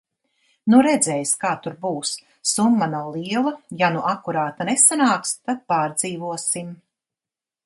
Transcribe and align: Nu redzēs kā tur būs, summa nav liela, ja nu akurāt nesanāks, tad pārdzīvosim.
Nu 0.73 0.77
redzēs 0.85 1.33
kā 1.43 1.51
tur 1.65 1.75
būs, 1.83 2.13
summa 2.53 2.89
nav 2.95 3.11
liela, 3.19 3.53
ja 3.83 3.93
nu 3.99 4.03
akurāt 4.15 4.67
nesanāks, 4.71 5.37
tad 5.45 5.63
pārdzīvosim. 5.75 6.75